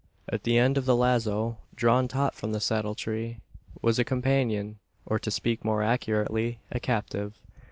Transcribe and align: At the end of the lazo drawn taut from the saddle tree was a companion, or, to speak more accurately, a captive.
At 0.27 0.45
the 0.45 0.57
end 0.57 0.79
of 0.79 0.85
the 0.85 0.95
lazo 0.95 1.59
drawn 1.75 2.07
taut 2.07 2.33
from 2.33 2.53
the 2.53 2.59
saddle 2.59 2.95
tree 2.95 3.37
was 3.83 3.99
a 3.99 4.03
companion, 4.03 4.79
or, 5.05 5.19
to 5.19 5.29
speak 5.29 5.63
more 5.63 5.83
accurately, 5.83 6.59
a 6.71 6.79
captive. 6.79 7.39